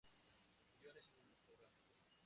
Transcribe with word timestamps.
Guiones 0.79 1.05
cinematográficos 1.13 1.77